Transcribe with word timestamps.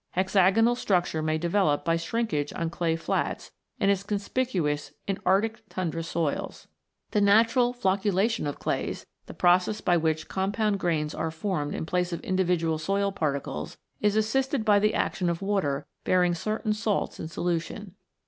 Hex 0.13 0.33
agonal 0.33 0.75
structure 0.75 1.21
may 1.21 1.37
develop 1.37 1.85
by 1.85 1.95
shrinkage 1.95 2.51
on 2.53 2.71
clay 2.71 2.95
flats, 2.95 3.51
and 3.79 3.91
is 3.91 4.01
conspicuous 4.01 4.93
in 5.05 5.19
arctic 5.27 5.61
tundra 5.69 6.01
soils 6.01 6.61
(Fig. 6.61 6.69
8). 7.09 7.11
The 7.11 7.21
natural" 7.21 7.73
flocculation" 7.81 8.47
of 8.49 8.57
clays, 8.57 9.05
the 9.27 9.35
process 9.35 9.79
by 9.79 9.97
which 9.97 10.27
compound 10.27 10.79
grains 10.79 11.13
are 11.13 11.29
formed 11.29 11.75
in 11.75 11.85
place 11.85 12.11
of 12.11 12.19
individual 12.21 12.79
soil 12.79 13.11
par 13.11 13.39
tides, 13.39 13.77
is 13.99 14.15
assisted 14.15 14.65
by 14.65 14.79
the 14.79 14.95
action 14.95 15.29
of 15.29 15.39
water 15.43 15.85
bearing 16.03 16.33
certain 16.33 16.73
salts 16.73 17.19
in 17.19 17.27
solution. 17.27 17.93